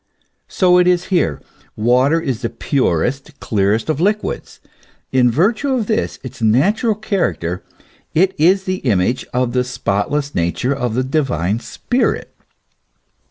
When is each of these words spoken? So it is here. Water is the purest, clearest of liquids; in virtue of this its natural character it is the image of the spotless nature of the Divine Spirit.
So 0.47 0.79
it 0.79 0.87
is 0.87 1.09
here. 1.13 1.39
Water 1.75 2.19
is 2.19 2.41
the 2.41 2.49
purest, 2.49 3.39
clearest 3.39 3.87
of 3.87 4.01
liquids; 4.01 4.59
in 5.11 5.29
virtue 5.29 5.75
of 5.75 5.85
this 5.85 6.17
its 6.23 6.41
natural 6.41 6.95
character 6.95 7.63
it 8.15 8.33
is 8.39 8.63
the 8.63 8.77
image 8.77 9.25
of 9.31 9.53
the 9.53 9.63
spotless 9.63 10.33
nature 10.33 10.73
of 10.73 10.95
the 10.95 11.03
Divine 11.03 11.59
Spirit. 11.59 12.33